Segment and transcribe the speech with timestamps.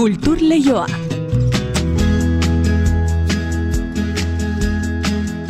[0.00, 1.09] Kultur Leioa.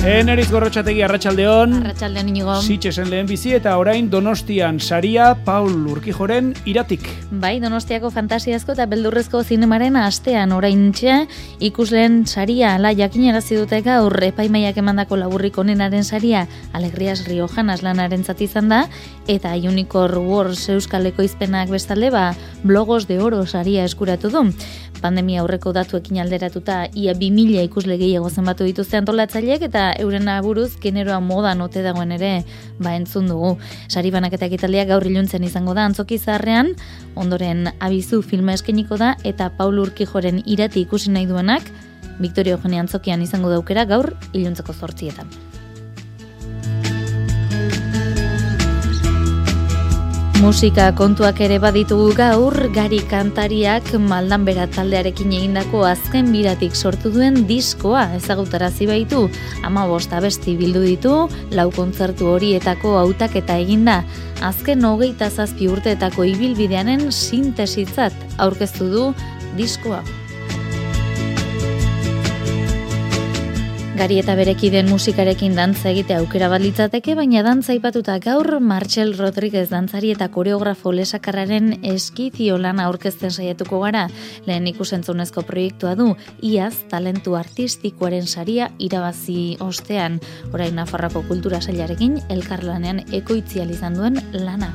[0.01, 1.75] Eneriz gorrotxategi arratsaldeon.
[1.83, 2.55] Arratxaldeon inigo.
[2.65, 7.05] Sitxesen lehen bizi eta orain Donostian saria Paul Urkijoren iratik.
[7.43, 11.19] Bai, Donostiako fantasiazko eta beldurrezko zinemaren astean orain txe,
[11.69, 18.49] ikusleen saria ala jakinarazi dute gaur epaimaiak emandako laburrik onenaren saria Alegrias Riojanas lanaren zati
[18.49, 18.87] izan da,
[19.29, 22.31] eta Unicorn Wars Euskaleko izpenak bestalde ba,
[22.65, 24.49] blogos de oro saria eskuratu du.
[25.01, 31.21] Pandemia aurreko datuekin alderatuta ia 2000 ikusle gehiago zenbatu dituzte antolatzaileek eta euren aburuz generoa
[31.21, 32.45] moda note dagoen ere
[32.79, 33.57] ba entzun dugu.
[33.89, 36.75] Sari banaketa ekitaldia gaur iluntzen izango da antzoki zaharrean,
[37.15, 41.67] ondoren abizu filma eskeniko da eta Paul Urkijoren irati ikusi nahi duenak,
[42.21, 45.50] Victoria Eugenia antzokian izango daukera gaur iluntzeko zortzietan.
[50.41, 58.07] Musika kontuak ere baditugu gaur, gari kantariak maldan taldearekin egindako azken biratik sortu duen diskoa
[58.17, 59.29] ezagutarazi baitu.
[59.63, 64.03] Ama bosta besti bildu ditu, lau kontzertu horietako hautak eta eginda.
[64.41, 69.15] Azken hogeita zazpi urteetako ibilbideanen sintesitzat aurkeztu du
[69.59, 70.01] diskoa.
[74.01, 79.67] Gari eta berekiden musikarekin dantza egite aukera bat litzateke, baina dantza ipatuta gaur Marcel Rodriguez
[79.69, 84.07] dantzari eta koreografo lesakarraren eskizio lana aurkezten saiatuko gara.
[84.47, 90.17] Lehen ikusentzunezko proiektua du, iaz talentu artistikoaren saria irabazi ostean.
[90.55, 94.73] Orain Nafarrako kultura sailarekin elkarlanean ekoitzial izan duen lana.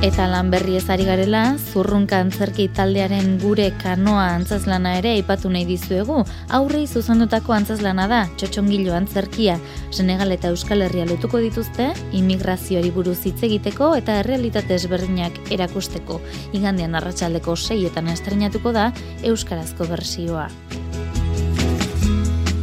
[0.00, 6.22] Eta lan berri ezari garela, zurrunka antzerki taldearen gure kanoa antzazlana ere aipatu nahi dizuegu.
[6.56, 9.58] Aurrei zuzendutako antzazlana da, txotxongilo antzerkia.
[9.92, 16.22] Senegal eta Euskal Herria lotuko dituzte, imigrazioari buruz hitz egiteko eta errealitate ezberdinak erakusteko.
[16.56, 20.48] Igandean arratsaldeko seietan estrenatuko da Euskarazko bersioa.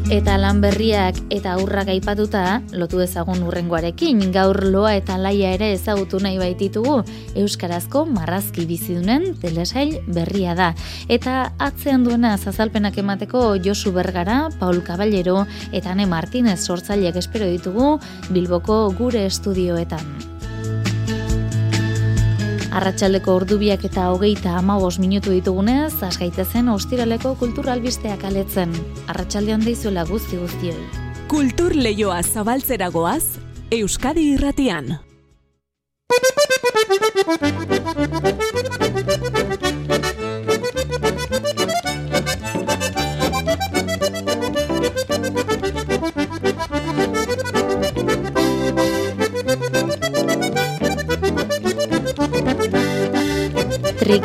[0.08, 6.22] Eta lan berriak eta aurrak aipatuta, lotu ezagun urrengoarekin, gaur loa eta laia ere ezagutu
[6.24, 7.02] nahi baititugu,
[7.44, 10.70] Euskarazko marrazki bizidunen telesail berria da.
[11.12, 15.44] Eta atzean duena zazalpenak emateko Josu Bergara, Paul Caballero
[15.74, 17.98] eta Ane Martinez sortzaileak espero ditugu
[18.32, 20.37] Bilboko gure estudioetan.
[22.78, 28.76] Arratxaldeko ordubiak eta hogeita amabos minutu ditugunez, asgaitezen ostiraleko kulturalbisteak aletzen.
[29.10, 30.86] Arratxalde handa izuela guzti guztioi.
[31.32, 33.40] Kultur Leioa zabaltzeragoaz,
[33.80, 34.94] Euskadi irratian.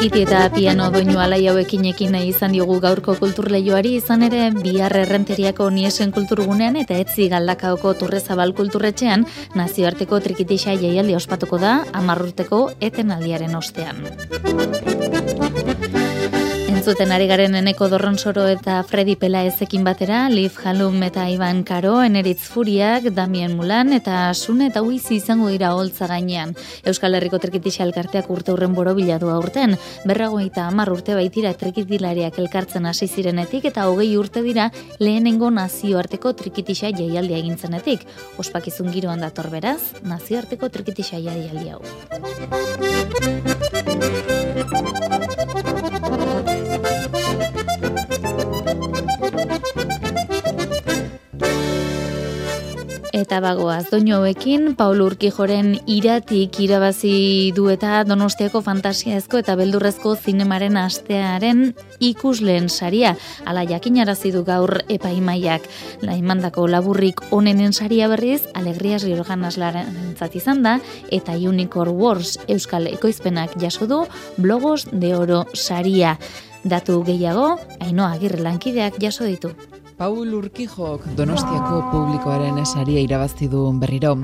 [0.02, 4.96] Trikiti eta piano doinu alai hauekin ekin nahi izan diogu gaurko kulturleioari izan ere bihar
[4.98, 9.22] errenteriako niesen kulturgunean eta etzi galdakaoko turrezabal kulturretxean
[9.54, 14.02] nazioarteko trikitisa jaialdi ospatuko da amarrurteko etenaldiaren ostean.
[16.82, 22.00] Entzuten ari garen eneko dorronsoro eta Freddy Pela ezekin batera, Liv Halum eta Ivan Karo,
[22.03, 26.56] Eneritz Furiak, Damien Mulan eta Sun eta Uizi izango dira holtza gainean.
[26.82, 29.76] Euskal Herriko trikitisa elkarteak urte hurren boro bilatu aurten,
[30.10, 36.34] berrago eta amar urte baitira trikitilariak elkartzen hasi zirenetik eta hogei urte dira lehenengo nazioarteko
[36.34, 38.03] trikitisa jaialdia egintzenetik.
[38.43, 41.78] Ospakizun giroan dator beraz, nazioarteko trikitisa jaialdi hau.
[53.22, 60.74] Eta bagoaz, doinu hauekin, Paul Urkijoren iratik irabazi du eta donostiako fantasiazko eta beldurrezko zinemaren
[60.80, 61.60] astearen
[62.02, 63.12] ikusleen saria.
[63.46, 65.68] Ala jakinarazi du gaur epaimaiak.
[66.02, 73.54] Laimandako laburrik onenen saria berriz, alegrias riorgan aslaren izan da, eta Unicorn Wars Euskal Ekoizpenak
[73.60, 74.00] jaso du,
[74.36, 76.16] blogos de oro saria.
[76.64, 79.54] Datu gehiago, ainoa agirre lankideak jaso ditu.
[79.98, 84.14] Paul Urkijok Donostiako publikoaren esaria irabazti du berriro.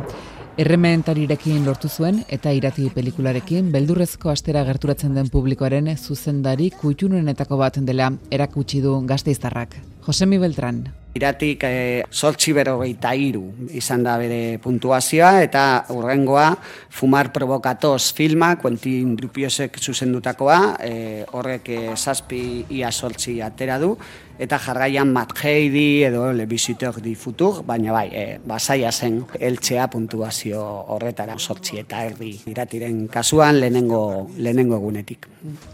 [0.58, 8.10] Errementarirekin lortu zuen eta irati pelikularekin beldurrezko astera gerturatzen den publikoaren zuzendari kutxunenetako bat dela
[8.30, 9.76] erakutsi du gazteiztarrak.
[10.08, 10.86] Josemi Beltran.
[11.18, 13.42] Iratik e, sortxi berrogeita iru
[13.76, 16.46] izan da bere puntuazioa eta urrengoa
[16.88, 20.94] Fumar Provokatoz filma, Quentin Dupiosek zuzendutakoa, e,
[21.36, 22.40] horrek e, zazpi
[22.78, 23.92] ia sortxi atera du,
[24.38, 29.88] eta jarraian Matt Heidi edo Le Visitor di Futur, baina bai, e, basaia zen eltzea
[29.90, 30.62] puntuazio
[30.94, 35.26] horretara sortzi eta erdi iratiren kasuan lehenengo, lehenengo egunetik.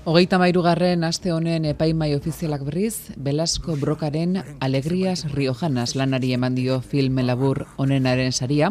[0.09, 4.24] Hogeita mairugarren aste honen epaimai ofizialak berriz, Belasko Brokaren
[4.61, 8.71] Alegrias Riojanas lanari eman dio film labur onenaren saria,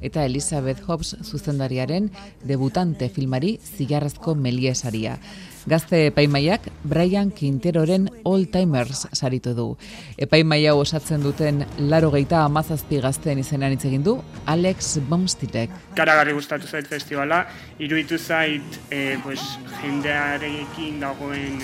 [0.00, 2.10] eta Elizabeth Hobbs zuzendariaren
[2.44, 5.18] debutante filmari zigarrazko melie saria.
[5.66, 9.64] Gazte epaimaiak Brian Quinteroren All Timers saritu du.
[10.20, 15.72] Epaimaia osatzen duten laro geita amazazpi gazteen izenan hitz egin du Alex Bomstitek.
[15.96, 17.46] Karagarri gustatu zait festivala,
[17.78, 19.40] iruditu zait e, pues,
[19.80, 21.56] jendearekin dagoen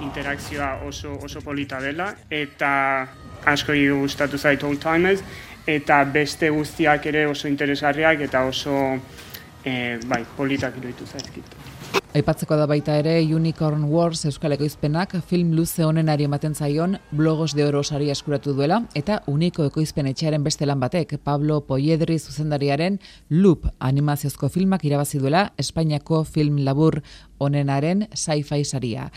[0.00, 2.70] interakzioa oso, oso polita dela, eta
[3.52, 5.20] asko gustatu zait All Timers,
[5.66, 8.78] eta beste guztiak ere oso interesgarriak eta oso
[9.62, 11.61] e, bai, politak iruditu zaizkit.
[12.12, 17.64] Aipatzeko da baita ere Unicorn Wars Euskal Ekoizpenak film luze honenari ematen zaion blogos de
[17.64, 22.98] oro sari eskuratu duela eta uniko ekoizpen etxearen beste lan batek Pablo Poiedri zuzendariaren
[23.30, 27.00] Loop animaziozko filmak irabazi duela Espainiako film labur
[27.42, 29.08] onenaren sci-fi saria.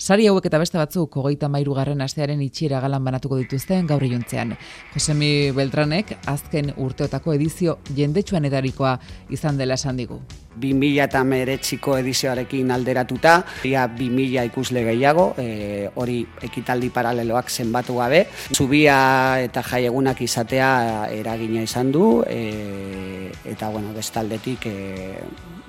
[0.00, 4.54] Sari hauek eta beste batzuk hogeita mairu garren astearen itxiera galan banatuko dituzten gaur iuntzean.
[4.94, 8.94] Josemi Beltranek azken urteotako edizio jendetsuan edarikoa
[9.36, 10.20] izan dela esan digu.
[10.60, 13.36] 2000 eta meretziko edizioarekin alderatuta,
[13.68, 18.24] ia 2000 ikusle gehiago, e, hori ekitaldi paraleloak zenbatu gabe.
[18.56, 18.98] Zubia
[19.44, 20.72] eta jaiegunak izatea
[21.14, 24.76] eragina izan du, e, eta bueno, bestaldetik e,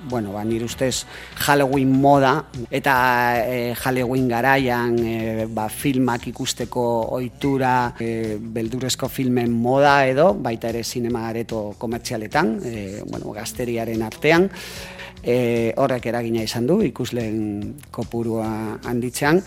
[0.08, 1.06] bueno, ba, nire ustez
[1.36, 2.94] Halloween moda eta
[3.46, 6.84] e, Halloween garaian e, ba, filmak ikusteko
[7.18, 14.48] ohitura e, beldurezko filmen moda edo baita ere sinema areto komertzialetan, e, bueno, gazteriaren artean.
[15.22, 19.38] E, horrek eragina izan du ikusleen kopurua handitzean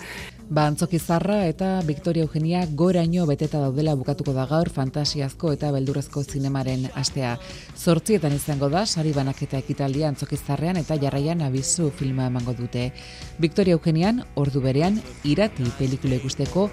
[0.47, 6.85] Ba, zarra eta Victoria Eugenia goraino beteta daudela bukatuko da gaur fantasiazko eta beldurrezko zinemaren
[6.93, 7.39] astea.
[7.75, 10.13] Zortzietan izango da, sari banaketa ekitaldia
[10.45, 12.91] zarrean eta jarraian abizu filma emango dute.
[13.39, 16.69] Victoria Eugenian, ordu berean, irati pelikule ikusteko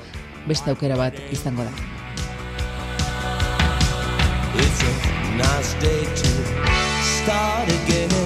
[0.47, 1.73] beste aukera bat izango da.
[4.55, 6.29] It's a nice day to
[7.03, 8.22] start again.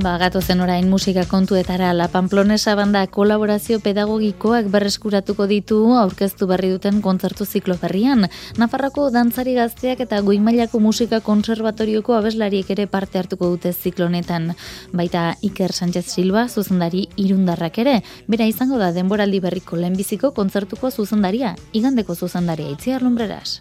[0.00, 6.70] Ba, gato zen orain musika kontuetara La Pamplonesa banda kolaborazio pedagogikoak berreskuratuko ditu aurkeztu berri
[6.72, 8.24] duten kontzertu ziklo berrian.
[8.56, 14.54] Nafarroko dantzari gazteak eta goimailako musika konservatorioko abeslariek ere parte hartuko dute ziklonetan.
[14.96, 21.56] Baita Iker Sánchez Silva zuzendari irundarrak ere, bera izango da denboraldi berriko lehenbiziko kontzertuko zuzendaria,
[21.74, 23.60] igandeko zuzendaria itziar lumbreras.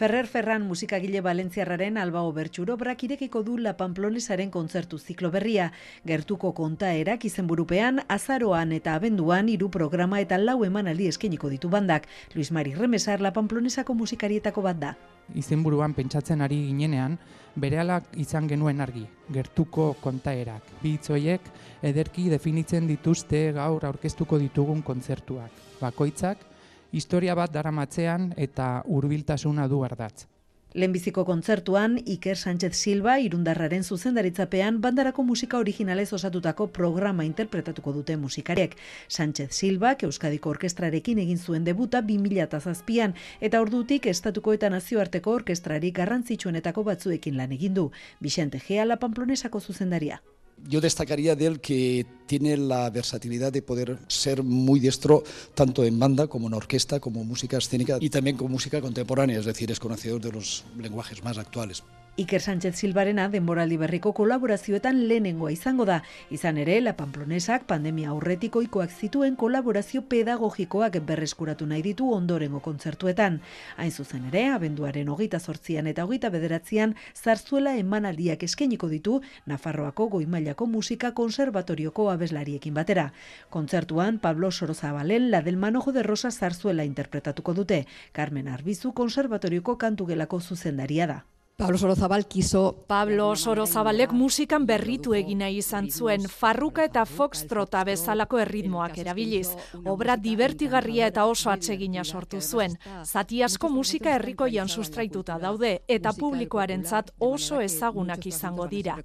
[0.00, 5.66] Ferrer Ferran musikagile Valentziarraren albao bertxuro brak irekiko du La Pamplonesaren kontzertu ziklo berria.
[6.08, 12.08] Gertuko kontaerak izenburupean, azaroan eta abenduan hiru programa eta lau emanaldi eskeniko ditu bandak.
[12.34, 14.94] Luis Mari Remesar La Pamplonesako musikarietako bat da.
[15.36, 17.18] Izenburuan pentsatzen ari ginenean,
[17.60, 20.64] berehala izan genuen argi, gertuko kontaerak.
[20.80, 25.52] Bitzoiek ederki definitzen dituzte gaur aurkeztuko ditugun kontzertuak.
[25.82, 26.48] Bakoitzak
[26.92, 30.26] historia bat daramatzean eta hurbiltasuna du ardatz.
[30.72, 38.76] Lehenbiziko kontzertuan, Iker Sánchez Silva irundarraren zuzendaritzapean bandarako musika originalez osatutako programa interpretatuko dute musikariek.
[39.08, 46.84] Sánchez Silva, Euskadiko Orkestrarekin egin zuen debuta 2000 eta ordutik Estatuko eta Nazioarteko Orkestrari garrantzitsuenetako
[46.84, 47.90] batzuekin lan egin du.
[48.20, 50.22] Vicente Gea, La Pamplonesako zuzendaria
[50.68, 55.22] yo destacaría de él que tiene la versatilidad de poder ser muy diestro
[55.54, 59.46] tanto en banda como en orquesta, como música escénica y también con música contemporánea, es
[59.46, 61.82] decir, es conocedor de los lenguajes más actuales.
[62.16, 66.02] Iker Sánchez Silbarena denboraldi berriko kolaborazioetan lehenengoa izango da.
[66.28, 73.40] Izan ere, La Pamplonesak pandemia aurretiko ikoak zituen kolaborazio pedagogikoak berreskuratu nahi ditu ondorengo kontzertuetan.
[73.76, 80.66] Hain zuzen ere, abenduaren hogeita sortzian eta hogeita bederatzean zarzuela emanaldiak eskeniko ditu Nafarroako goimailako
[80.66, 83.12] musika konservatorioko abeslariekin batera.
[83.48, 87.86] Kontzertuan, Pablo Sorozabalen La del Manojo de Rosa zarzuela interpretatuko dute.
[88.12, 91.24] Carmen Arbizu konservatorioko kantugelako zuzendaria da.
[91.60, 98.96] Pablo Sorozabal kiso Pablo Sorozabalek musikan berritu egina izan zuen farruka eta foxtrota bezalako erritmoak
[99.04, 99.50] erabiliz.
[99.84, 102.78] Obra divertigarria eta oso atsegina sortu zuen.
[103.04, 108.96] Zati asko musika herrikoian sustraituta daude eta publikoarentzat oso ezagunak izango dira.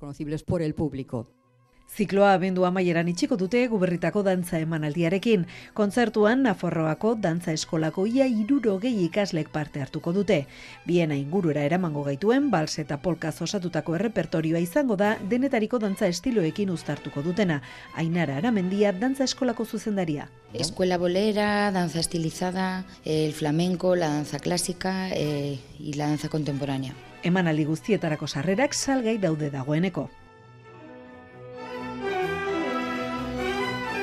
[0.48, 1.45] por el público.
[1.96, 5.46] Zikloa abendu amaieran itxiko dute guberritako dantza emanaldiarekin.
[5.78, 10.42] Kontzertuan Naforroako dantza eskolako ia irurogei ikaslek parte hartuko dute.
[10.86, 17.24] Biena ingurura eramango gaituen, bals eta polka osatutako errepertorioa izango da denetariko dantza estiloekin uztartuko
[17.24, 17.62] dutena.
[17.96, 20.28] Ainara aramendia dantza eskolako zuzendaria.
[20.54, 26.94] Escuela bolera, danza estilizada, el flamenco, la danza clásica eh, y la danza contemporánea.
[27.24, 30.10] Emanaldi guztietarako sarrerak salgai daude dagoeneko.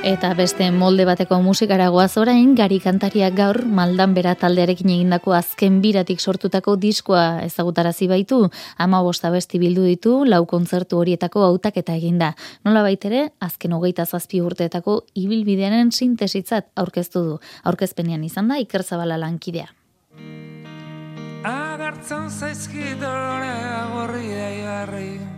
[0.03, 5.77] Eta beste molde bateko musikara goaz orain, gari kantariak gaur maldan bera taldearekin egindako azken
[5.85, 8.41] biratik sortutako diskoa ezagutarazi baitu,
[8.83, 12.33] ama bosta besti bildu ditu, lau kontzertu horietako hautak eta eginda.
[12.67, 17.37] Nola baitere, azken hogeita zazpi urteetako ibilbidearen sintesitzat aurkeztu du.
[17.63, 19.71] Aurkezpenean izan da, ikerzabala lankidea.
[21.47, 25.32] Agartzen zaizkidore agorri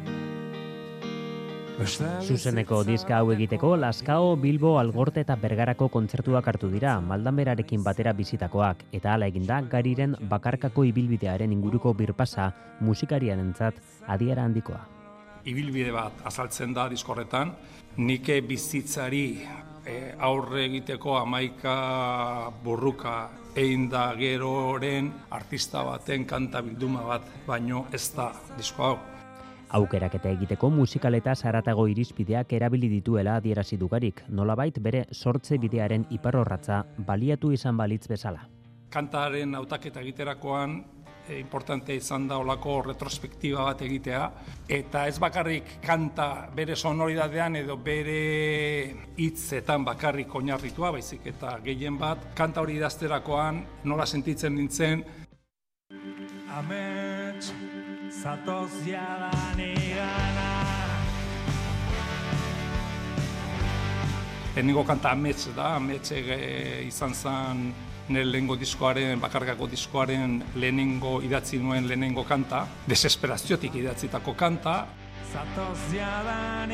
[1.75, 8.85] Zuzeneko diska hau egiteko Laskao, Bilbo, Algorte eta Bergarako kontzertuak hartu dira, maldanberarekin batera bizitakoak,
[8.95, 14.85] eta hala eginda gariren bakarkako ibilbidearen inguruko birpasa musikarian entzat adiera handikoa.
[15.51, 17.51] Ibilbide bat azaltzen da diskorretan,
[17.97, 19.25] nike bizitzari
[19.85, 23.17] e, aurre egiteko amaika burruka
[23.57, 28.95] egin da geroren artista baten kanta bilduma bat, baino ez da disko hau
[29.75, 36.85] Aukerak eta egiteko musikaleta zaratago irizpideak erabili dituela adierazi dugarik, nolabait bere sortze bidearen iparrorratza
[37.09, 38.45] baliatu izan balitz bezala.
[38.95, 40.77] Kantaren hautaketa egiterakoan
[41.27, 44.23] e, importante izan da olako retrospektiba bat egitea.
[44.79, 52.31] Eta ez bakarrik kanta bere sonoridadean edo bere hitzetan bakarrik oinarritua baizik eta gehien bat
[52.39, 55.03] kanta hori idazterakoan nola sentitzen nintzen.
[56.55, 57.74] Amets
[58.25, 60.49] zatoz jadan igana
[64.55, 67.63] Lehenengo kanta amets da, amets izan zen
[68.09, 74.77] nire lehenengo diskoaren, bakargako diskoaren lehenengo idatzi nuen lehenengo kanta, desesperaziotik idatzitako kanta.
[75.33, 76.73] Zatoz jadan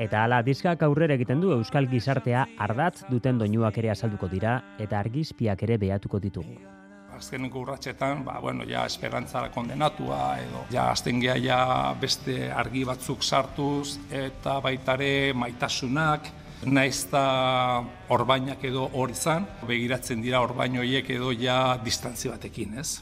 [0.00, 5.00] Eta hala diskak aurrera egiten du Euskal Gizartea ardatz duten doinuak ere azalduko dira eta
[5.00, 6.79] argizpiak ere behatuko ditugu
[7.20, 13.98] azkeneko urratxetan, ba, bueno, ja esperantzara kondenatua, edo ja azten ja beste argi batzuk sartuz,
[14.10, 16.32] eta baitare maitasunak,
[16.64, 23.00] naiz da orbainak edo hori izan, begiratzen dira orbainoiek edo ja distantzi batekin, ez?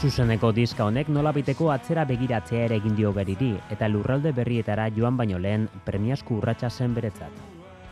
[0.00, 5.36] Zuzeneko diska honek nolabiteko atzera begiratzea ere egin dio geriri, eta lurralde berrietara joan baino
[5.36, 7.42] lehen premiasku urratsa zen beretzat.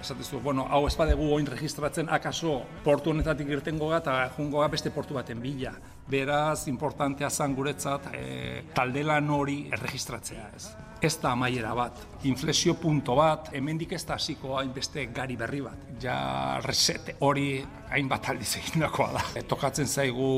[0.01, 5.43] Esatezu, bueno, hau espadegu oin registratzen akaso portu honetatik irtengo eta jungo beste portu baten
[5.45, 5.75] bila.
[6.09, 10.69] Beraz, importantea zan guretzat e, taldelan hori erregistratzea ez
[11.01, 15.89] ez da amaiera bat, inflexio punto bat, hemendik ez da hasiko hainbeste gari berri bat.
[16.03, 17.63] Ja reset hori
[17.93, 19.25] hainbat aldiz egindakoa da.
[19.39, 20.31] E, tokatzen zaigu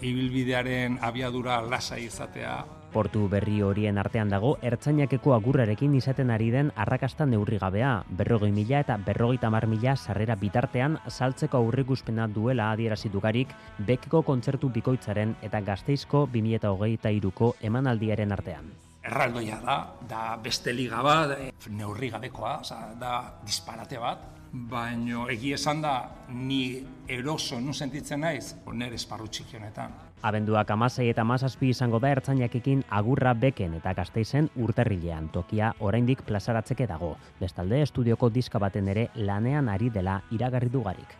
[0.00, 2.60] ibilbidearen abiadura lasai izatea.
[2.90, 7.92] Portu berri horien artean dago, ertzainakeko agurrarekin izaten ari den arrakasta neurri gabea.
[8.18, 14.72] Berrogei mila eta berrogei tamar mila sarrera bitartean saltzeko aurrikuspena duela adierazi dugarik, bekeko kontzertu
[14.74, 18.70] bikoitzaren eta gazteizko 2008 iruko emanaldiaren artean
[19.00, 19.76] erraldoia da,
[20.08, 23.14] da beste liga bat, e, neurri gabekoa, oza, da
[23.46, 25.94] disparate bat, baino egi esan da
[26.28, 29.94] ni eroso nun sentitzen naiz, nire esparru txiki honetan.
[30.22, 36.86] Abenduak amasei eta amazazpi izango da ertzainakekin agurra beken eta gazteizen urterrilean tokia oraindik plazaratzeke
[36.86, 37.14] dago.
[37.40, 41.16] Bestalde, estudioko diska baten ere lanean ari dela iragarri dugarik.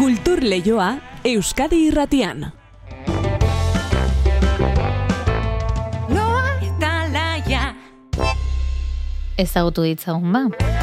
[0.00, 2.59] Kultur Leioa Euskadi Irratian.
[9.40, 10.79] Ezagutu ditzagun ba.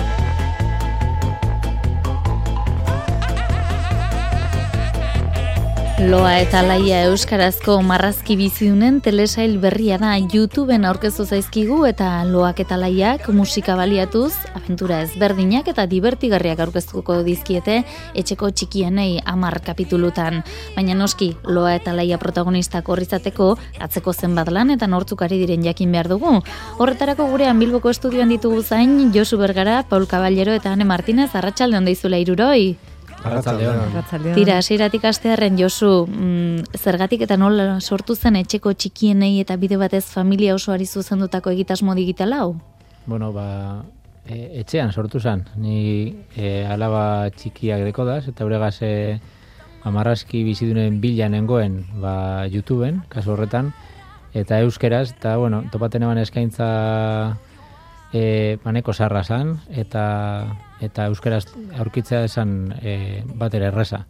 [5.98, 12.76] Loa eta laia euskarazko marrazki biziunen telesail berria da YouTubeen aurkezu zaizkigu eta loak eta
[12.78, 17.80] laiak musika baliatuz, aventura ezberdinak eta divertigarriak aurkeztuko dizkiete
[18.14, 20.44] etxeko txikienei amar kapitulutan.
[20.76, 26.12] Baina noski, loa eta laia protagonistak horrizateko atzeko zenbat lan eta nortzukari diren jakin behar
[26.14, 26.36] dugu.
[26.78, 32.22] Horretarako gurean Bilboko estudioan ditugu zain Josu Bergara, Paul Caballero eta Ane Martinez, arratsalde ondeizula
[32.22, 32.78] iruroi.
[34.36, 40.06] Tira, hasieratik astearren Josu, mm, zergatik eta nola sortu zen etxeko txikienei eta bide batez
[40.06, 42.56] familia osoari zuzendutako egitasmo digital hau?
[43.06, 43.84] Bueno, ba,
[44.28, 45.46] e, etxean sortu zen.
[45.56, 49.20] Ni e, alaba txikiak deko daz, eta horregaz e,
[49.88, 53.72] amarrazki bizidunen bila nengoen ba, YouTubeen, kasu horretan,
[54.38, 56.68] eta euskeraz, eta bueno, topaten eban eskaintza
[58.14, 61.46] e, maneko sarra zan, eta, eta euskeraz
[61.80, 64.06] aurkitzea esan e, bat ere erresa.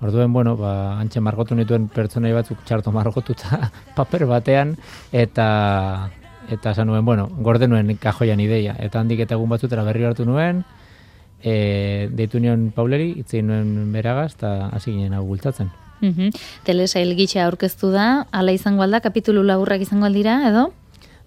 [0.00, 4.76] Orduen, bueno, ba, antxe margotu nituen pertsonei batzuk txarto margotuta paper batean,
[5.12, 6.10] eta
[6.46, 8.76] eta esan nuen, bueno, gorde nuen kajoian ideia.
[8.78, 10.62] Eta handik eta egun batzutera berri hartu nuen,
[11.42, 15.72] e, deitu nion Pauleri, itzein nuen beragaz, eta hasi ginen hau bultatzen.
[16.00, 17.16] Mm -hmm.
[17.16, 20.72] Gitxe aurkeztu da, ala izango alda, kapitulu laburrak izango aldira, edo?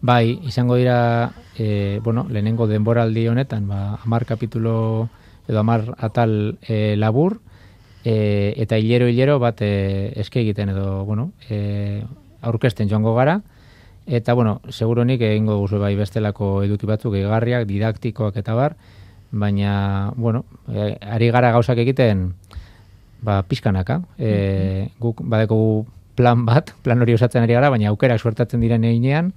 [0.01, 5.09] Bai, izango dira, e, bueno, lehenengo denboraldi honetan, ba, amar kapitulo
[5.47, 7.41] edo amar atal e, labur,
[8.05, 12.03] e, eta hilero-hilero bat e, eske egiten edo, bueno, e,
[12.41, 13.41] aurkezten joango gara,
[14.09, 18.73] Eta, bueno, seguronik egingo guzu bai bestelako eduki batzuk, egarriak, didaktikoak eta bar,
[19.29, 22.31] baina, bueno, e, ari gara gauzak egiten,
[23.21, 23.99] ba, pizkanaka.
[24.17, 25.85] E, guk badeko
[26.17, 29.29] plan bat, plan hori osatzen ari gara, baina aukerak suertatzen diren einean,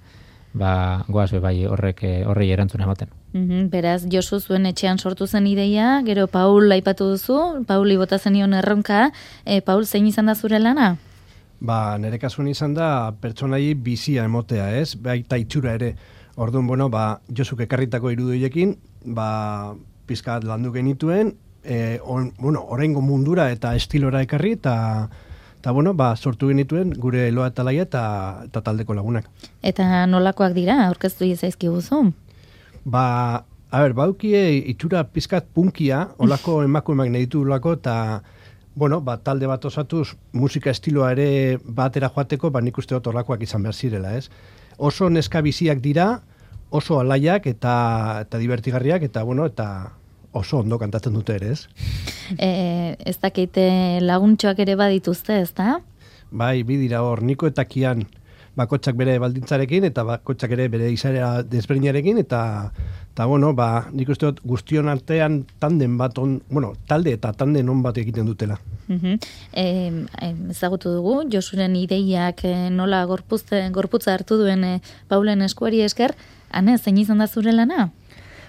[0.54, 3.08] ba, goaz, bai, horrek, e, horrei erantzun ematen.
[3.32, 8.52] Mm beraz, Josu zuen etxean sortu zen ideia, gero Paul aipatu duzu, Pauli bota zenion
[8.54, 9.10] erronka,
[9.44, 10.96] e, Paul zein izan da zure lana?
[11.60, 14.96] Ba, nire kasuan izan da pertsonai bizia emotea, ez?
[14.98, 15.94] Baita itxura ere.
[16.36, 18.76] Orduan, bueno, ba, Josuk ekarritako iruduiekin,
[19.14, 19.74] ba,
[20.06, 24.74] pizkat landu genituen, e, on, bueno, orengo mundura eta estilora ekarri, eta
[25.62, 28.00] eta bueno, ba, sortu genituen gure eloa eta laia eta,
[28.48, 29.28] eta taldeko lagunak.
[29.62, 32.08] Eta nolakoak dira, aurkeztu izaizki guzu?
[32.82, 33.04] Ba,
[33.70, 34.40] a ber, baukie
[34.72, 37.94] itxura pizkat punkia, olako emakumeak nahi ditu lako, eta
[38.74, 41.28] bueno, ba, talde bat osatuz, musika estiloa ere
[41.62, 44.32] batera joateko, ba, nik uste dut horlakoak izan behar zirela, ez?
[44.82, 46.24] Oso neska biziak dira,
[46.74, 47.76] oso alaiak eta,
[48.26, 49.68] eta divertigarriak, eta, bueno, eta
[50.32, 51.66] oso ondo kantatzen dute ere, ez?
[52.32, 53.64] E, ez dakite
[54.00, 55.80] laguntxoak ere badituzte, ez da?
[56.30, 58.06] Bai, bidira hor, niko eta kian,
[58.56, 62.40] bakotxak bere baldintzarekin, eta bakotxak ere bere izarea desberdinarekin, eta
[63.12, 67.68] Eta, bueno, ba, nik uste dut guztion artean tanden bat, on, bueno, talde eta tanden
[67.68, 68.56] on bat egiten dutela.
[68.88, 69.18] Mm -hmm.
[69.52, 76.14] e, ezagutu dugu, Josuren ideiak e, nola gorpuzte, gorputza hartu duen e, Paulen eskuari esker,
[76.50, 77.90] ane, zein izan da zure lana?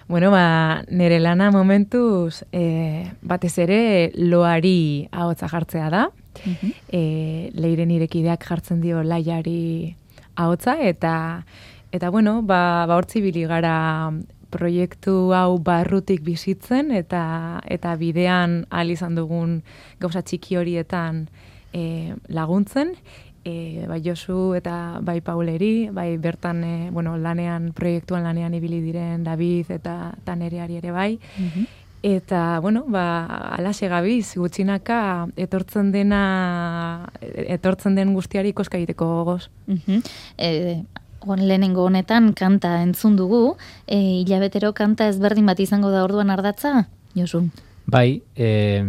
[0.08, 6.10] Bueno, ba, nire lana momentuz e, batez ere loari ahotza jartzea da.
[6.46, 6.74] Mm -hmm.
[6.90, 9.96] e, leiren irekideak jartzen dio laiari
[10.36, 11.46] ahotza eta
[11.94, 14.12] Eta bueno, ba, ba hortzi gara
[14.50, 19.62] proiektu hau barrutik bizitzen eta eta bidean ahal izan dugun
[20.00, 21.28] gauza txiki horietan
[21.74, 22.96] e, laguntzen
[23.44, 29.24] e, bai Josu eta bai Pauleri, bai bertan e, bueno, lanean proiektuan lanean ibili diren
[29.24, 31.20] David eta Tanereari ere bai.
[31.38, 31.66] Mhm.
[32.04, 33.24] Eta, bueno, ba,
[33.56, 39.48] alaxe gabiz, gutxinaka, etortzen dena, etortzen den guztiari koska egiteko gogoz.
[39.68, 40.84] Mm
[41.26, 43.56] on lehenengo honetan kanta entzun dugu,
[43.88, 47.46] e, hilabetero kanta ezberdin bat izango da orduan ardatza, Josu?
[47.86, 48.84] Bai, e,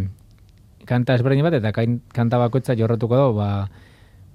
[0.85, 3.49] kanta ezberdin bat eta kanta bakoitza jorratuko da, ba,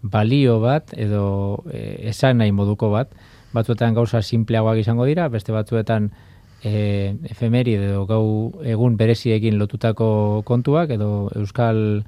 [0.02, 3.12] balio bat edo e, esan nahi moduko bat,
[3.52, 6.10] batzuetan gauza simpleagoak izango dira, beste batzuetan
[6.62, 8.24] e, efemeri edo gau
[8.64, 12.02] egun bereziekin lotutako kontuak edo euskal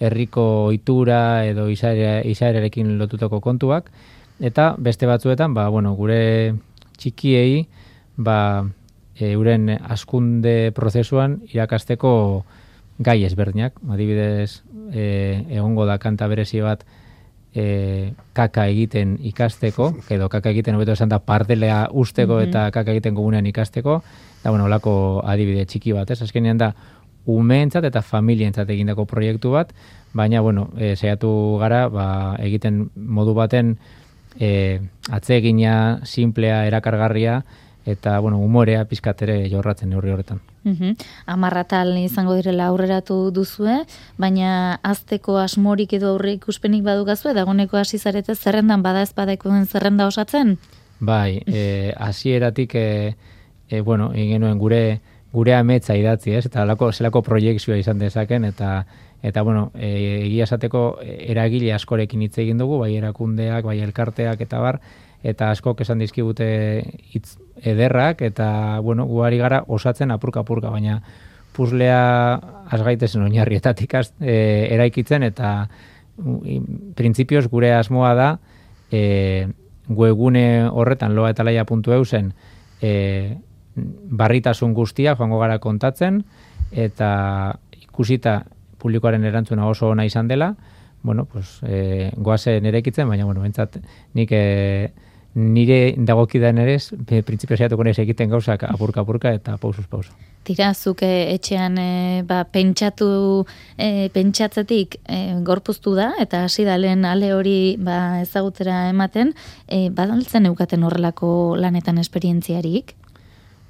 [0.00, 3.90] herriko ohitura edo izaerarekin lotutako kontuak,
[4.40, 6.54] eta beste batzuetan ba, bueno, gure
[6.98, 7.64] txikiei
[8.16, 8.66] ba,
[9.16, 12.44] euren askunde prozesuan irakasteko
[12.98, 13.76] gai ezberdinak.
[13.92, 16.84] Adibidez, e, egongo da kanta berezi bat
[17.56, 22.48] e, kaka egiten ikasteko, edo kaka egiten hobeto esan da partelea usteko mhm.
[22.50, 24.02] eta kaka egiten komunean ikasteko,
[24.40, 26.20] eta bueno, olako adibide txiki bat, ez?
[26.22, 26.72] Azkenean da,
[27.26, 29.72] umeentzat eta familientzat egindako proiektu bat,
[30.14, 32.08] baina, bueno, e, saiatu gara, ba,
[32.44, 33.74] egiten modu baten,
[34.38, 34.78] e,
[35.10, 37.40] atzegina, simplea, erakargarria,
[37.86, 40.40] eta, bueno, umorea pizkatere jorratzen neurri horretan.
[41.30, 43.78] Amarratal izango direla aurreratu duzue,
[44.18, 50.06] baina azteko asmorik edo aurre ikuspenik badugazue, dagoneko hasi zarete zerrendan bada ez den zerrenda
[50.06, 50.58] osatzen?
[50.98, 53.16] Bai, e, hasieratik e,
[53.68, 55.00] e, bueno, ingenuen gure
[55.32, 56.46] gure ametsa idatzi, ez?
[56.46, 58.86] Eta lako, zelako proiektzioa izan dezaken, eta
[59.26, 59.88] Eta, bueno, e,
[60.26, 64.78] egia esateko eragile askorekin hitz egin dugu, bai erakundeak, bai elkarteak eta bar,
[65.26, 66.46] eta askok esan dizkibute
[67.12, 67.36] hitz
[67.66, 71.00] ederrak, eta, bueno, guari gara osatzen apurka-apurka, baina
[71.56, 72.00] puzlea
[72.70, 75.68] asgaitezen oinarrietatik az, e, eraikitzen, eta
[76.96, 78.28] printzipioz gure asmoa da,
[78.92, 79.48] e,
[79.88, 82.32] webgune horretan loa eta laia puntu eusen,
[82.82, 83.36] e,
[83.76, 86.22] barritasun guztia joango gara kontatzen,
[86.70, 87.10] eta
[87.82, 88.42] ikusita
[88.78, 90.54] publikoaren erantzuna oso ona izan dela,
[91.02, 93.78] bueno, pues, e, goazen erekitzen, baina, bueno, bentsat,
[94.14, 94.92] nik e,
[95.36, 96.78] nire dagokidan ere,
[97.26, 100.14] printzipio zeiatuko nire egiten gauzak apurka apurka eta pausuz pausu.
[100.46, 103.44] Tira, zuke etxean e, ba, pentsatu,
[103.76, 109.34] e, pentsatzetik e, gorpuztu da, eta hasi da lehen ale hori ba, ezagutera ematen,
[109.68, 112.94] e, badaltzen eukaten horrelako lanetan esperientziarik?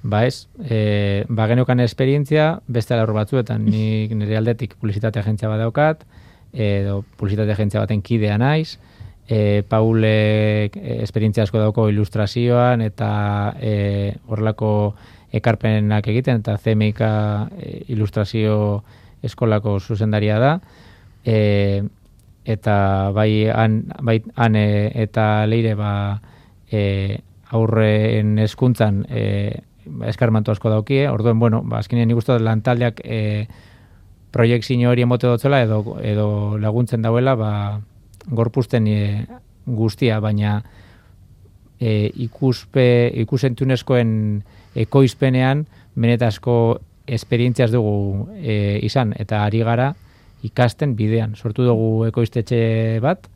[0.07, 6.07] Ba ez, e, ba genukan esperientzia, beste alabro batzuetan, nik nire aldetik publizitate agentzia badaukat,
[6.53, 8.77] edo publizitate agentzia baten kidea naiz,
[9.29, 14.71] e, Paulek e, esperientzia asko dauko ilustrazioan eta e, horrelako
[15.37, 17.11] ekarpenak egiten eta CMK
[17.59, 18.83] e, ilustrazio
[19.27, 20.53] eskolako zuzendaria da.
[21.25, 21.83] E,
[22.47, 25.93] eta bai han, bai han e, eta leire ba
[26.71, 27.19] e,
[27.51, 29.63] aurren eskuntzan e,
[30.07, 33.47] eskarmantu asko daukie, orduen, bueno, ba, azkenean nik uste lantaldeak e,
[34.35, 37.53] proiektzio hori emote dotzela edo, edo laguntzen dauela, ba,
[38.31, 39.27] gorpusten e,
[39.67, 40.63] guztia, baina
[41.81, 44.11] e, ikuspe, ikusentunezkoen
[44.77, 46.57] ekoizpenean benetazko
[47.07, 49.93] esperientziaz dugu e, izan, eta ari gara
[50.47, 51.35] ikasten bidean.
[51.37, 53.29] Sortu dugu ekoiztetxe bat,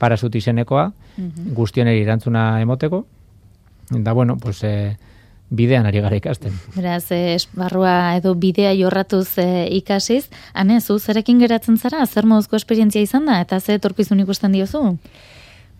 [0.00, 1.54] parasut izenekoa, mm -hmm.
[1.54, 3.04] guztioneri erantzuna emoteko,
[3.96, 4.96] eta bueno, pues, e,
[5.50, 6.54] bidean ari gara ikasten.
[6.76, 13.02] Beraz, esbarrua edo bidea jorratuz e, ikasiz, hane, zu zerekin geratzen zara, zer moduzko esperientzia
[13.02, 14.84] izan da, eta ze torpizun ikusten diozu?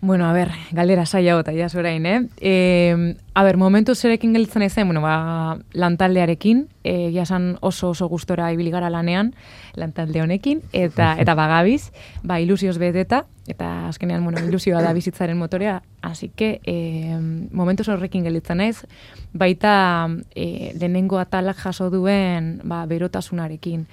[0.03, 2.27] Bueno, a ber, galdera saia bota, ja zorain, eh?
[2.41, 8.51] E, a ber, momentu zerekin gelitzen ezen, bueno, ba, lantaldearekin, e, jasan oso oso gustora
[8.51, 9.35] ibiligara lanean,
[9.75, 11.91] lantalde honekin, eta eta bagabiz,
[12.23, 17.19] ba, ilusioz beteta, eta azkenean, bueno, ilusioa da bizitzaren motorea, así que, e,
[17.51, 18.87] momentu horrekin gelitzen ez,
[19.33, 23.85] baita e, lehenengo atalak jaso duen, ba, berotasunarekin,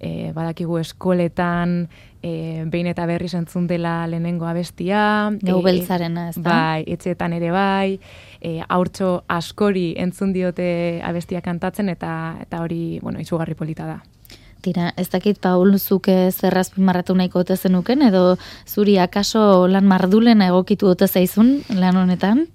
[0.00, 1.88] e, badakigu eskoletan,
[2.22, 5.30] e, behin eta berri zentzun dela lehenengo abestia.
[5.42, 6.50] Gau e, beltzarena, ez da?
[6.50, 7.98] Bai, etxeetan ere bai,
[8.40, 14.02] e, aurtxo askori entzun diote abestia kantatzen, eta eta hori, bueno, izugarri polita da.
[14.64, 20.42] Tira, ez dakit Paul zuke zerrazpin marratu nahiko ote zenuken, edo zuri akaso lan mardulen
[20.42, 22.46] egokitu ote zaizun lan honetan?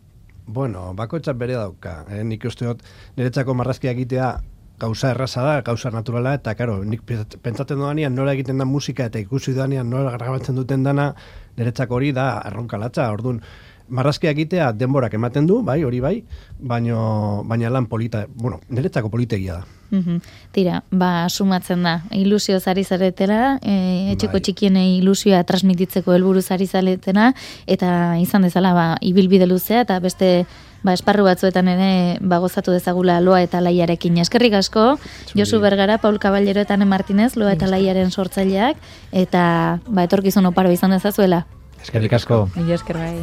[0.51, 2.05] Bueno, bako bere dauka.
[2.09, 2.23] Eh?
[2.23, 2.81] Nik uste dut,
[3.15, 4.41] niretzako marrazkiak egitea
[4.81, 9.21] gauza erraza da, gauza naturala, eta karo, nik pentsatzen doanean nola egiten da musika eta
[9.21, 11.11] ikusi doanean nola grabatzen duten dana,
[11.57, 13.43] niretzak hori da arronkalatza, orduan,
[13.91, 16.15] marrazkiak egitea denborak ematen du, bai, hori bai,
[16.71, 19.77] baino, baina lan polita, bueno, niretzako politegia da.
[19.91, 20.21] Mm
[20.55, 24.43] Tira, ba, sumatzen da, ilusio zari zaretela, e, etxeko bai.
[24.47, 27.33] txikien ilusioa transmititzeko helburu zari zaretena,
[27.67, 30.31] eta izan dezala, ba, ibilbide luzea, eta beste
[30.83, 34.17] ba, esparru batzuetan ere bagozatu dezagula loa eta laiarekin.
[34.23, 34.97] Eskerrik asko,
[35.35, 38.77] Josu Bergara, Paul Caballero eta Martinez, loa eta laiaren sortzaileak,
[39.11, 41.45] eta ba, etorkizun oparo izan dezazuela.
[41.81, 42.49] Eskerrik asko.
[42.55, 43.15] Mila esker bai.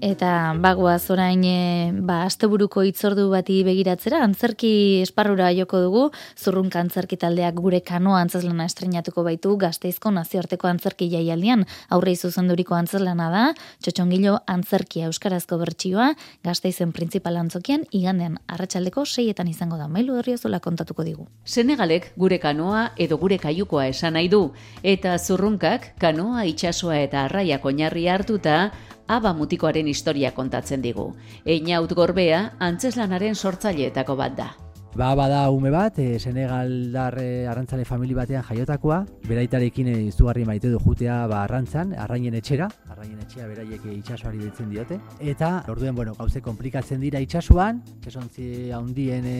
[0.00, 6.04] Eta bagoaz orain e, ba, asteburuko itzordu bati begiratzera, antzerki esparrura joko dugu,
[6.40, 9.52] zurrunka antzerki taldeak gure kanoa antzazlana estrenatuko baitu.
[9.60, 13.42] Gazteizko nazioarteko antzerki jaialdian, aurre izuzenduriko antzazlana da,
[13.84, 16.14] txotxongilo antzerkia euskarazko bertsioa,
[16.48, 21.28] gazteizen printzipal antzokian, igandean arratsaldeko seietan izango da, mailu herriozola kontatuko digu.
[21.44, 24.46] Senegalek gure kanoa edo gure kaiukoa esan nahi du,
[24.80, 28.70] eta zurrunkak kanoa itsasoa eta arraiak oinarri hartuta,
[29.10, 31.10] aba mutikoaren historia kontatzen digu.
[31.44, 34.50] Einaut gorbea, antzeslanaren sortzaileetako bat da.
[34.90, 38.96] Ba, bada ume bat, e, Senegaldar e, arrantzale famili batean jaiotakoa,
[39.28, 44.42] beraitarekin e, izugarri maite du jutea ba, arrantzan, arrainen etxera, arrainen etxera beraiek e, itxasuari
[44.42, 44.98] ditzen diote.
[45.20, 49.38] Eta, orduen, bueno, gauze komplikatzen dira itxasuan, kesontzi handien e,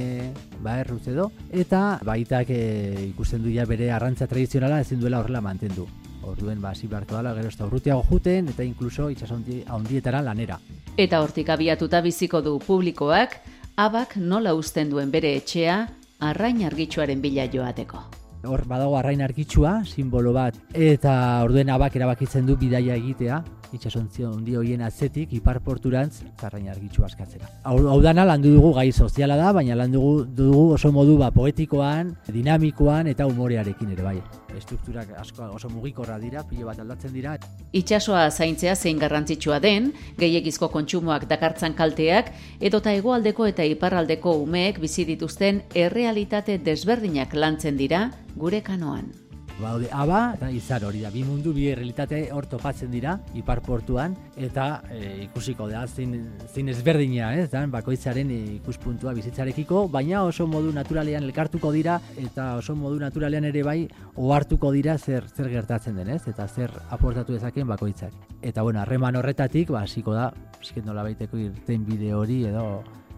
[0.62, 2.62] ba, erruz edo, eta baitak e,
[3.08, 5.88] ikusten du ja bere arrantza tradizionala ezin duela horrela mantendu.
[6.30, 10.60] Orduen ba hasi beharko dela gero esta urrutiago juten eta inkluso itsasondi handietara lanera.
[10.96, 13.36] Eta hortik abiatuta biziko du publikoak
[13.76, 15.76] abak nola uzten duen bere etxea
[16.20, 18.02] arrain argitsuaren bila joateko.
[18.44, 21.12] Hor badago arrain argitsua, simbolo bat, eta
[21.44, 23.42] orduen abak erabakitzen du bidaia egitea,
[23.76, 27.48] itxasontzi handi hoien atzetik ipar porturantz zarrain argitsu askatzera.
[27.64, 33.10] Hau dana landu dugu gai soziala da, baina landu dugu oso modu ba poetikoan, dinamikoan
[33.12, 34.16] eta umorearekin ere bai.
[34.56, 37.36] Estrukturak asko oso mugikorra dira, pilo bat aldatzen dira.
[37.72, 45.06] Itxasoa zaintzea zein garrantzitsua den, gehiegizko kontsumoak dakartzan kalteak, edota hegoaldeko eta iparraldeko umeek bizi
[45.06, 49.19] dituzten errealitate desberdinak lantzen dira gure kanoan.
[49.60, 51.10] Baude aba eta izar hori da.
[51.12, 56.14] Bi mundu, bi realitate hor topatzen dira, ipar portuan, eta e, ikusiko da, zin,
[56.48, 62.74] zin ezberdina, ez, dan, bakoitzaren ikuspuntua bizitzarekiko, baina oso modu naturalean elkartuko dira, eta oso
[62.78, 63.78] modu naturalean ere bai,
[64.16, 68.16] ohartuko dira zer zer gertatzen denez, eta zer aportatu dezakeen bakoitzak.
[68.40, 72.70] Eta bueno, harreman horretatik, ba, hasiko da, esken nola baiteko irten bide hori, edo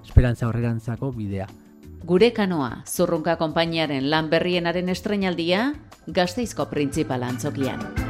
[0.02, 1.46] esperantza horregantzako bidea.
[2.02, 5.68] Gure kanoa, zurrunka konpainiaren lan berrienaren estrenaldia,
[6.10, 8.01] gazteizko printzipal antzokian.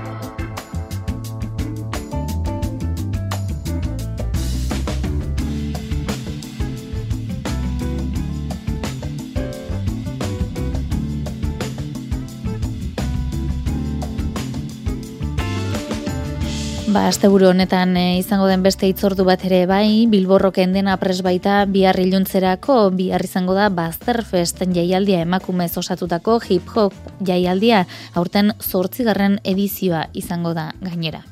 [16.93, 21.63] Ba, asteburu honetan e, izango den beste itzordu bat ere bai, Bilborroken dena pres baita
[21.65, 26.93] bihar iluntzerako, bihar izango da Bazterfest jaialdia emakumez osatutako hip-hop
[27.25, 31.25] jaialdia, aurten zortzigarren edizioa izango da gainera.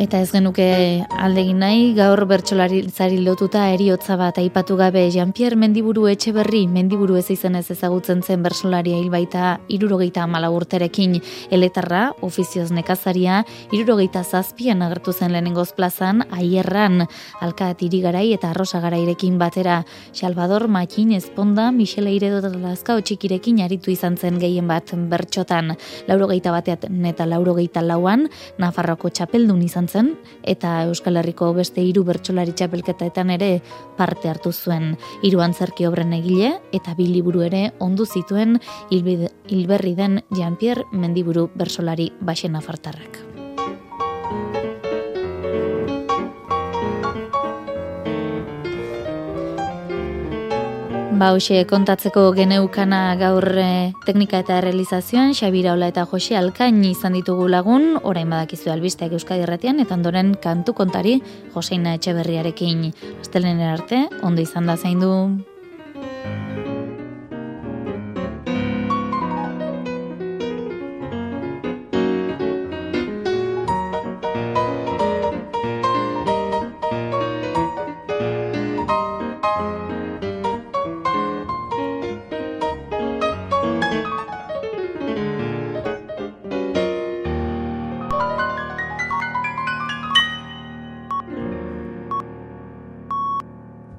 [0.00, 0.64] Eta ez genuke
[1.20, 7.58] aldegin nahi, gaur bertsolaritzari lotuta eriotza bat aipatu gabe Jean-Pierre Mendiburu Etxeberri, Mendiburu ez izan
[7.58, 11.18] ez ezagutzen zen bertsolaria hilbaita irurogeita amala urterekin.
[11.52, 13.42] Eletarra, ofizioz nekazaria,
[13.76, 17.04] irurogeita zazpian agertu zen lehenengoz plazan, aierran,
[17.44, 19.82] alkat irigarai eta arrosa garairekin batera,
[20.14, 25.76] Salvador Makin Esponda, Michele Iredo eta Txikirekin aritu izan zen gehien bat bertxotan,
[26.08, 30.12] laurogeita bateat neta laurogeita lauan, Nafarroko txapeldun izan zen
[30.54, 33.50] eta Euskal Herriko beste hiru bertsolari txapelketaetan ere
[33.98, 34.94] parte hartu zuen
[35.26, 42.12] hiru antzerki obren egile eta bi liburu ere ondu zituen hilberri den Jean-Pierre Mendiburu bertsolari
[42.20, 43.29] baxena fartarrak.
[51.20, 57.18] Ba, hoxe, kontatzeko geneukana gaur e, teknika eta realizazioan, Xabira Ola eta Jose Alkain izan
[57.18, 61.18] ditugu lagun, orain badakizu albisteak Euskadi Erratian, eta ondoren kantu kontari
[61.52, 62.88] Joseina Etxeberriarekin.
[63.20, 65.12] Aztelen arte, ondo izan da zaindu.